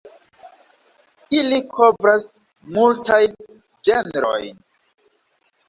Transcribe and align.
Ili 1.39 1.59
kovras 1.75 2.25
multajn 2.79 3.39
ĝenrojn. 3.91 4.61